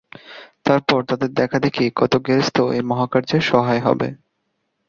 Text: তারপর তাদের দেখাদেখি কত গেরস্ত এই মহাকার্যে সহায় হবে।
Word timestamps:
তারপর 0.65 0.99
তাদের 1.09 1.29
দেখাদেখি 1.33 1.85
কত 1.95 2.13
গেরস্ত 2.27 2.57
এই 2.71 2.83
মহাকার্যে 2.83 3.37
সহায় 3.49 3.81
হবে। 3.81 4.07